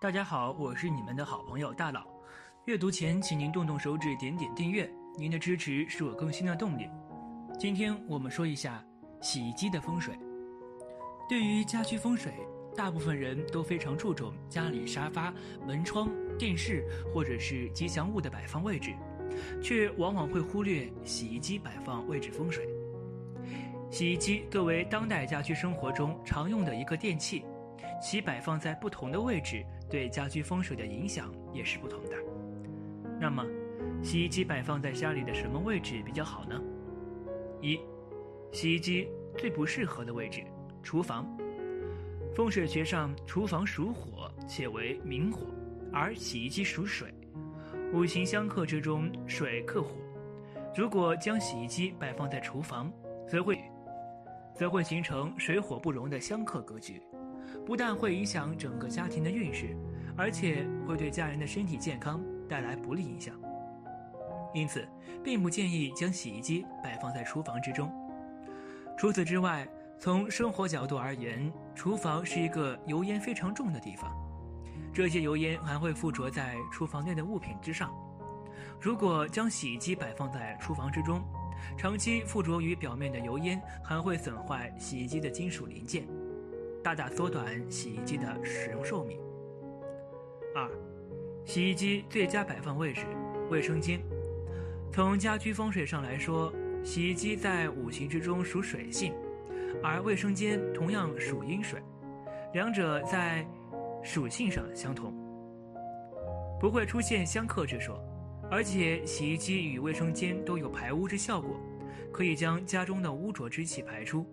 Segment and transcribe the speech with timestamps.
[0.00, 2.06] 大家好，我是你们的好朋友大佬。
[2.66, 6.88] 阅读前，请您动动手指，点点订阅，您的支持是我更新的动力。
[7.58, 8.80] 今天我们说一下
[9.20, 10.16] 洗衣机的风水。
[11.28, 12.32] 对于家居风水，
[12.76, 15.34] 大部分人都非常注重家里沙发、
[15.66, 16.08] 门窗、
[16.38, 18.94] 电视或者是吉祥物的摆放位置，
[19.60, 22.64] 却往往会忽略洗衣机摆放位置风水。
[23.90, 27.44] 洗衣机作为当代家居生活中常用的一个电器，
[28.00, 29.64] 其摆放在不同的位置。
[29.90, 32.16] 对家居风水的影响也是不同的。
[33.18, 33.42] 那么，
[34.02, 36.60] 洗衣机摆放在家里的什么位置比较好呢？
[37.62, 37.80] 一，
[38.52, 40.42] 洗衣机最不适合的位置，
[40.82, 41.26] 厨房。
[42.34, 45.46] 风水学上，厨房属火，且为明火，
[45.90, 47.12] 而洗衣机属水。
[47.94, 49.96] 五行相克之中，水克火。
[50.76, 52.92] 如果将洗衣机摆放在厨房，
[53.26, 53.58] 则会，
[54.54, 57.02] 则会形成水火不容的相克格局。
[57.66, 59.76] 不但会影响整个家庭的运势，
[60.16, 63.34] 而且会对家人的身体健康带来不利影响。
[64.54, 64.88] 因此，
[65.22, 67.92] 并不建议将洗衣机摆放在厨房之中。
[68.96, 69.68] 除此之外，
[70.00, 74.10] 从生活角度而言，厨房是一个油烟非常重的地方，
[74.92, 77.92] 这些油烟还会附着在厨房内的物品之上。
[78.80, 81.22] 如果将洗衣机摆放在厨房之中，
[81.76, 86.06] 长期附着于表面的油烟还会损坏洗衣机的金属零件。
[86.88, 89.20] 大大缩短洗衣机的使用寿命。
[90.54, 90.66] 二，
[91.44, 93.02] 洗衣机最佳摆放位置：
[93.50, 94.00] 卫生间。
[94.90, 96.50] 从家居风水上来说，
[96.82, 99.12] 洗衣机在五行之中属水性，
[99.82, 101.78] 而卫生间同样属阴水，
[102.54, 103.46] 两者在
[104.02, 105.12] 属性上相同，
[106.58, 108.02] 不会出现相克之说。
[108.50, 111.54] 而且，洗衣机与卫生间都有排污之效果，
[112.10, 114.26] 可以将家中的污浊之气排出。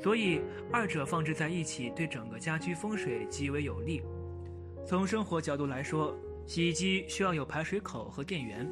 [0.00, 4.02] 所以，二者放置在一起，对整个家居风水极为有利。
[4.86, 6.14] 从生活角度来说，
[6.46, 8.70] 洗衣机需要有排水口和电源，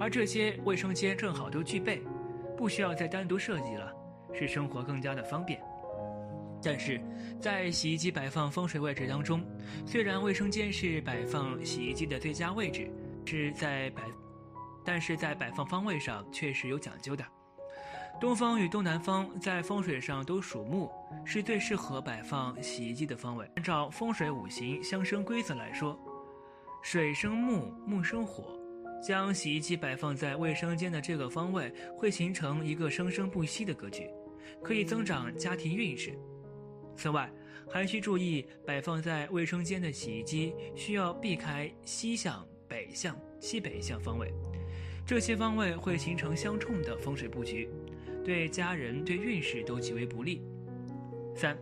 [0.00, 2.02] 而这些卫生间正好都具备，
[2.56, 3.92] 不需要再单独设计了，
[4.32, 5.60] 使生活更加的方便。
[6.60, 7.00] 但是
[7.40, 9.44] 在洗衣机摆放风水位置当中，
[9.86, 12.90] 虽然卫生间是摆放洗衣机的最佳位置，
[13.24, 14.02] 是在摆，
[14.84, 17.24] 但是在摆放方位上确实有讲究的。
[18.20, 20.90] 东方与东南方在风水上都属木，
[21.26, 23.48] 是最适合摆放洗衣机的方位。
[23.56, 25.98] 按照风水五行相生规则来说，
[26.82, 28.58] 水生木，木生火，
[29.06, 34.08] 将洗衣机摆放在卫生间的这个方位，会形成一个生生不息的格局，
[34.62, 36.16] 可以增长家庭运势。
[36.96, 37.30] 此外，
[37.68, 44.32] 还需注意摆放在卫生间的洗衣机需要避开西向、北向、西北向方位，
[45.04, 47.68] 这些方位会形成相冲的风水布局。
[48.24, 50.42] 对家人对运势都极为不利。
[51.36, 51.56] 三，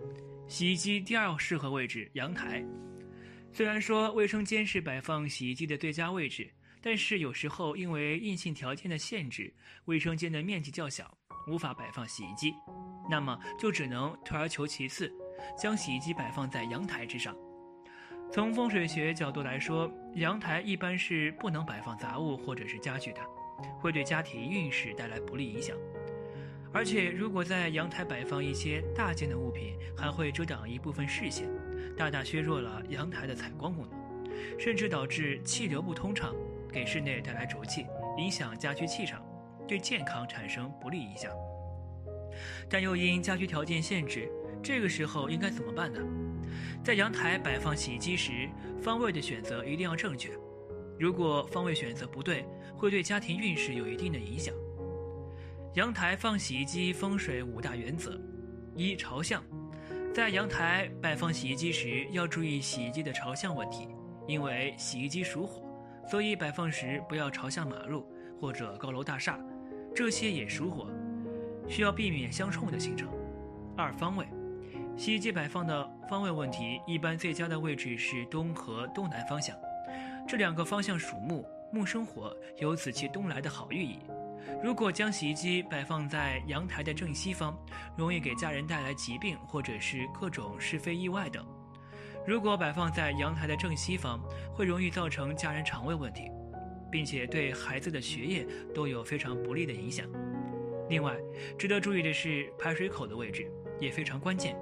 [0.46, 2.64] 洗衣机第二适合位置阳台。
[3.52, 6.48] 虽然说卫生间是摆放洗衣机的最佳位置，
[6.80, 9.52] 但是有时候因为硬性条件的限制，
[9.86, 11.12] 卫生间的面积较小，
[11.48, 12.54] 无法摆放洗衣机，
[13.10, 15.12] 那么就只能退而求其次，
[15.58, 17.36] 将洗衣机摆放在阳台之上。
[18.32, 23.20] 从风水学角度来说，阳台一般是不能摆放杂物或者是家具的，
[23.78, 25.76] 会对家庭运势带来不利影响。
[26.74, 31.46] 而且，如果在阳台摆放一些大件的物品，还会遮挡一部分视线，
[31.96, 36.34] 大大削弱了阳台的采光功能，甚至导致气流不通畅，
[36.72, 39.22] 给室内带来浊气，影响家居气场，
[39.68, 41.30] 对健康产生不利影响。
[42.70, 44.30] 但又因家居条件限制，
[44.62, 46.00] 这个时候应该怎么办呢？
[46.82, 48.48] 在阳台摆放洗衣机时，
[48.80, 50.30] 方位的选择一定要正确。
[50.98, 54.54] 如果方位选择不对，会对家庭运势有一定的影响。
[55.74, 58.20] 阳台放洗衣机风水五大原则：
[58.76, 59.42] 一、朝向，
[60.14, 63.88] 在阳台摆放洗衣机时要注意洗衣机的朝向问题，
[64.28, 65.64] 因为洗衣机属火，
[66.06, 68.06] 所以摆放时不要朝向马路
[68.38, 69.40] 或者高楼大厦，
[69.94, 70.90] 这些也属火，
[71.66, 73.08] 需要避免相冲的形成。
[73.74, 74.26] 二、方位，
[74.94, 79.56] 洗衣机摆放的方位问题，一般最佳的位置是东和东南方向，
[80.28, 83.98] 这两个方向属木，木生火，有此其东来的好寓意。
[84.62, 87.56] 如果将洗衣机摆放在阳台的正西方，
[87.96, 91.42] 容易给家人带来疾病或者是各种是非意外等；
[92.26, 94.20] 如果摆放在阳台的正西方，
[94.54, 96.30] 会容易造成家人肠胃问题，
[96.90, 100.06] 并且对孩子的学业都有非常不利的影响。
[100.88, 101.16] 另外，
[101.58, 103.50] 值得注意的是排水口的位置
[103.80, 104.56] 也非常关键。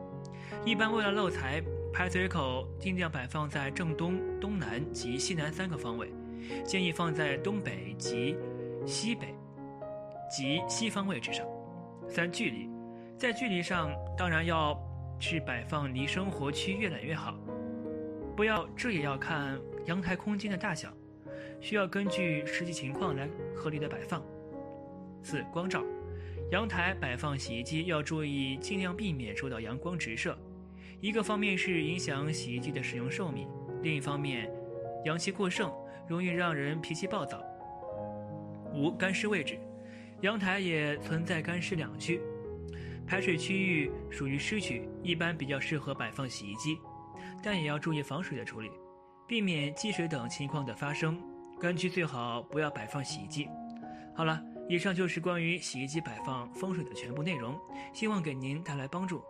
[0.64, 1.62] 一般为了漏财，
[1.92, 6.12] 排水口尽量摆放在正东、东南及西南三个方位，
[6.64, 8.36] 建议放在东北及
[8.86, 9.34] 西北。
[10.30, 11.44] 及西方位置上。
[12.08, 12.68] 三、距离，
[13.18, 14.78] 在距离上当然要
[15.18, 17.34] 是摆放离生活区越远越好。
[18.36, 20.90] 不要，这也要看阳台空间的大小，
[21.60, 24.22] 需要根据实际情况来合理的摆放。
[25.22, 25.84] 四、光照，
[26.50, 30.36] 阳台摆放洗衣机要注意尽量避免受到阳光直射，
[31.00, 33.46] 一个方面是影响洗衣机的使用寿命，
[33.82, 34.50] 另一方面，
[35.04, 35.70] 阳气过盛
[36.08, 37.42] 容易让人脾气暴躁。
[38.72, 39.58] 五、干湿位置，
[40.22, 42.20] 阳台也存在干湿两区，
[43.06, 46.78] 排水区域属于湿区，一般比较适合摆放洗衣机。
[47.42, 48.70] 但也要注意防水的处理，
[49.26, 51.18] 避免积水等情况的发生。
[51.58, 53.48] 干区最好不要摆放洗衣机。
[54.14, 57.58] 好了，以上就是关于洗衣机摆放风水的全部内容，
[57.94, 59.22] 希望给您带来帮助。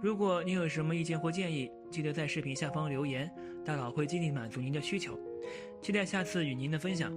[0.00, 3.30] 如果您有什么意见或建议，记得在视频下方留言，
[3.66, 5.18] 大佬会尽力满足您的需求。
[5.82, 7.12] 期待下次与您的分享。